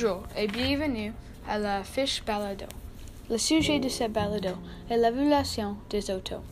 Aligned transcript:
Bonjour 0.00 0.22
et 0.36 0.46
bienvenue 0.46 1.12
à 1.48 1.58
la 1.58 1.82
fiche 1.82 2.22
balado. 2.24 2.66
Le 3.28 3.36
sujet 3.36 3.80
de 3.80 3.88
cette 3.88 4.12
balado 4.12 4.54
est 4.88 4.96
l'évaluation 4.96 5.74
des 5.90 6.08
autos. 6.12 6.44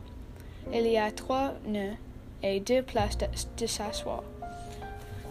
Il 0.73 0.87
y 0.87 0.97
a 0.97 1.11
trois 1.11 1.53
nœuds 1.65 1.95
et 2.41 2.59
deux 2.59 2.81
places 2.81 3.17
de, 3.57 3.65
s'asseoir. 3.65 4.23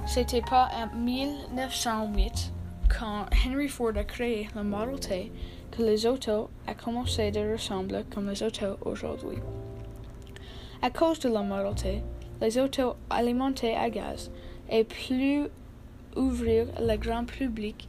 C'était 0.06 0.42
pas 0.42 0.68
en 0.74 0.94
1908, 0.96 2.51
quand 2.98 3.26
Henry 3.46 3.68
Ford 3.68 3.96
a 3.96 4.04
créé 4.04 4.48
le 4.54 4.62
Model 4.62 4.98
que 5.70 5.82
les 5.82 6.04
autos 6.06 6.50
a 6.66 6.74
commencé 6.74 7.30
de 7.30 7.52
ressembler 7.52 8.02
comme 8.12 8.28
les 8.28 8.42
autos 8.42 8.76
aujourd'hui. 8.84 9.38
À 10.82 10.90
cause 10.90 11.18
de 11.20 11.28
la 11.28 11.42
Model 11.42 12.02
les 12.40 12.58
autos 12.58 12.96
alimentées 13.08 13.76
à 13.76 13.88
gaz 13.88 14.30
et 14.68 14.84
plus 14.84 15.46
ouvrir 16.16 16.66
le 16.80 16.96
grand 16.96 17.24
public 17.24 17.88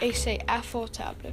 et 0.00 0.12
c'est 0.12 0.38
affordable. 0.46 1.32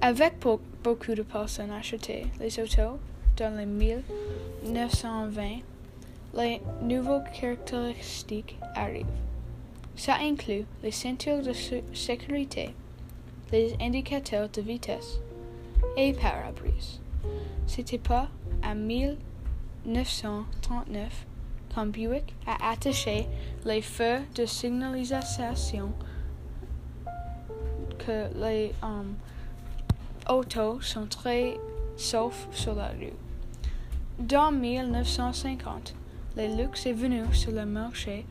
Avec 0.00 0.34
beaucoup 0.82 1.14
de 1.14 1.22
personnes 1.22 1.72
achetées 1.72 2.26
les 2.40 2.58
autos, 2.60 2.98
dans 3.36 3.56
les 3.56 3.66
1920, 3.66 5.42
les 6.34 6.60
nouvelles 6.82 7.24
caractéristiques 7.38 8.56
arrivent. 8.74 9.06
Ça 9.96 10.16
inclut 10.20 10.64
les 10.82 10.90
ceintures 10.90 11.40
de 11.42 11.54
sécurité, 11.94 12.74
les 13.50 13.74
indicateurs 13.80 14.50
de 14.50 14.60
vitesse 14.60 15.20
et 15.96 16.12
parabrise. 16.12 17.00
C'était 17.66 17.96
pas 17.96 18.28
en 18.62 18.74
1939 18.74 21.26
quand 21.74 21.86
Buick 21.86 22.34
a 22.46 22.72
attaché 22.72 23.26
les 23.64 23.80
feux 23.80 24.18
de 24.34 24.44
signalisation 24.44 25.94
que 27.98 28.28
les 28.38 28.74
um, 28.82 29.14
autos 30.28 30.82
sont 30.82 31.06
très 31.06 31.56
sauf 31.96 32.48
sur 32.50 32.74
la 32.74 32.88
rue. 32.88 33.14
Dans 34.18 34.52
1950, 34.52 35.94
le 36.36 36.54
luxe 36.56 36.84
est 36.86 36.92
venu 36.92 37.22
sur 37.32 37.52
le 37.52 37.64
marché 37.64 38.26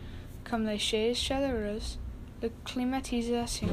comme 0.49 0.65
les 0.65 0.77
chaises 0.77 1.17
chaleureuses, 1.17 1.99
la 2.41 2.49
climatisation 2.63 3.67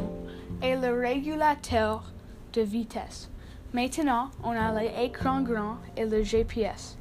et 0.63 0.75
le 0.77 0.99
régulateur 0.99 2.13
de 2.53 2.63
vitesse. 2.63 3.31
Maintenant, 3.73 4.31
on 4.43 4.51
a 4.51 4.81
les 4.81 5.05
écrans 5.05 5.43
grands 5.43 5.79
et 5.97 6.05
le 6.05 6.23
GPS. 6.23 6.99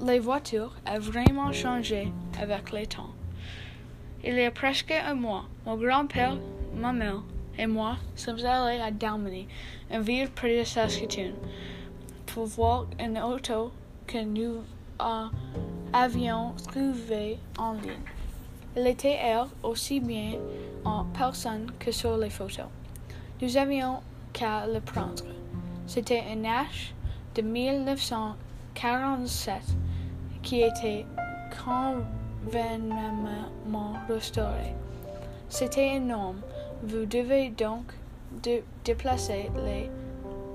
Les 0.00 0.18
voitures 0.18 0.74
ont 0.90 0.98
vraiment 0.98 1.52
changé 1.52 2.12
avec 2.40 2.72
le 2.72 2.86
temps. 2.86 3.10
Il 4.24 4.34
y 4.34 4.44
a 4.44 4.50
presque 4.50 4.90
un 4.92 5.14
mois, 5.14 5.44
mon 5.66 5.76
grand-père, 5.76 6.38
ma 6.74 6.92
mère 6.92 7.22
et 7.58 7.66
moi 7.66 7.96
sommes 8.16 8.44
allés 8.44 8.80
à 8.80 8.90
Dalmany, 8.90 9.46
une 9.92 10.00
ville 10.00 10.30
près 10.30 10.58
de 10.58 10.64
Saskatoon, 10.64 11.34
pour 12.26 12.46
voir 12.46 12.86
une 12.98 13.18
auto 13.18 13.70
que 14.06 14.24
nous 14.24 14.62
avions 15.92 16.54
trouvée 16.66 17.38
en 17.58 17.74
ligne. 17.74 18.23
Elle 18.76 18.88
était 18.88 19.16
elle 19.22 19.46
aussi 19.62 20.00
bien 20.00 20.32
en 20.84 21.04
personne 21.04 21.70
que 21.78 21.92
sur 21.92 22.16
les 22.16 22.30
photos. 22.30 22.66
Nous 23.40 23.56
avions 23.56 24.00
qu'à 24.32 24.66
le 24.66 24.80
prendre. 24.80 25.22
C'était 25.86 26.24
un 26.30 26.34
Nash 26.36 26.94
de 27.34 27.42
1947 27.42 29.54
qui 30.42 30.62
était 30.62 31.04
convenablement 31.64 33.94
restauré. 34.08 34.74
C'était 35.48 35.96
énorme. 35.96 36.40
Vous 36.82 37.04
devez 37.06 37.50
donc 37.50 37.92
déplacer 38.84 39.50
les 39.64 39.88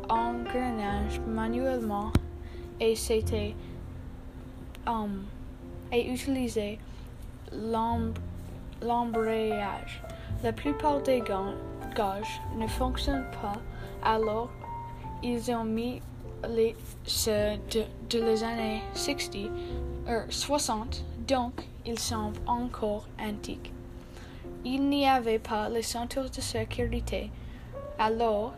engrenages 0.10 1.22
manuellement 1.28 2.12
et 2.82 2.96
um, 4.88 5.24
et 5.92 6.12
utiliser 6.12 6.80
l'embrayage. 8.82 10.02
La 10.44 10.54
plupart 10.54 11.02
des 11.02 11.22
gages 11.22 12.42
ne 12.58 12.68
fonctionnent 12.68 13.30
pas, 13.42 13.60
alors 14.04 14.50
ils 15.24 15.52
ont 15.52 15.66
mis 15.66 16.02
les 16.48 16.76
ceux 17.04 17.58
de, 17.72 18.20
les 18.20 18.44
années 18.44 18.82
60, 18.94 19.50
60, 20.30 21.04
donc 21.28 21.68
ils 21.86 22.00
sont 22.00 22.32
encore 22.48 23.06
antiques. 23.20 23.74
Il 24.64 24.88
n'y 24.90 25.08
avait 25.08 25.40
pas 25.40 25.70
les 25.70 25.82
ceintures 25.82 26.30
de 26.30 26.42
sécurité, 26.42 27.32
alors 27.98 28.54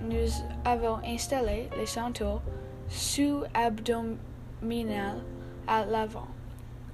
nous 0.00 0.30
avons 0.64 0.98
installé 1.04 1.68
les 1.78 1.86
ceintures 1.86 2.40
sous-abdominales 2.88 5.20
à 5.66 5.84
l'avant. 5.84 6.28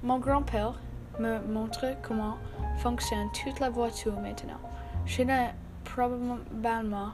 Mon 0.01 0.17
grand-père 0.19 0.79
me 1.19 1.39
montre 1.47 1.85
comment 2.01 2.37
fonctionne 2.77 3.27
toute 3.31 3.59
la 3.59 3.69
voiture 3.69 4.19
maintenant. 4.19 4.59
Je 5.05 5.23
ne 5.23 5.47
probablement 5.83 7.11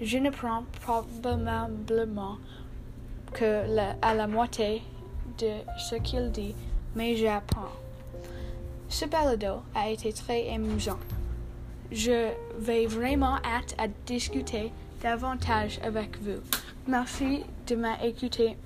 je 0.00 0.16
ne 0.16 0.30
prends 0.30 0.64
probablement 0.80 2.38
que 3.34 3.66
la, 3.68 3.96
à 4.00 4.14
la 4.14 4.26
moitié 4.26 4.82
de 5.38 5.50
ce 5.78 5.96
qu'il 5.96 6.30
dit, 6.32 6.54
mais 6.94 7.16
j'apprends. 7.16 7.72
Ce 8.88 9.04
balado 9.04 9.62
a 9.74 9.90
été 9.90 10.12
très 10.12 10.50
amusant. 10.52 10.98
Je 11.92 12.30
vais 12.58 12.86
vraiment 12.86 13.36
hâte 13.44 13.74
à 13.78 13.88
discuter 14.06 14.72
davantage 15.02 15.78
avec 15.82 16.20
vous. 16.22 16.40
Merci 16.88 17.44
de 17.66 17.76
m'écouter. 17.76 18.56